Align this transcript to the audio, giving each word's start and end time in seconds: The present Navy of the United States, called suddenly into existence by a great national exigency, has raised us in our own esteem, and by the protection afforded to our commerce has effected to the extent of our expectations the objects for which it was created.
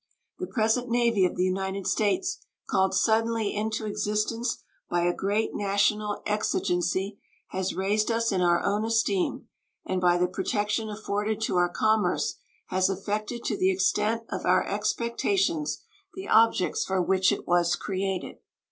The 0.39 0.47
present 0.47 0.89
Navy 0.89 1.25
of 1.25 1.35
the 1.35 1.43
United 1.43 1.85
States, 1.85 2.39
called 2.67 2.95
suddenly 2.95 3.53
into 3.53 3.85
existence 3.85 4.63
by 4.89 5.03
a 5.03 5.13
great 5.13 5.53
national 5.53 6.23
exigency, 6.25 7.19
has 7.49 7.75
raised 7.75 8.09
us 8.09 8.31
in 8.31 8.41
our 8.41 8.63
own 8.63 8.83
esteem, 8.83 9.47
and 9.85 10.01
by 10.01 10.17
the 10.17 10.27
protection 10.27 10.89
afforded 10.89 11.39
to 11.41 11.57
our 11.57 11.69
commerce 11.69 12.37
has 12.69 12.89
effected 12.89 13.43
to 13.43 13.55
the 13.55 13.69
extent 13.71 14.23
of 14.31 14.43
our 14.43 14.65
expectations 14.65 15.83
the 16.15 16.27
objects 16.27 16.83
for 16.83 16.99
which 16.99 17.31
it 17.31 17.47
was 17.47 17.75
created. 17.75 18.39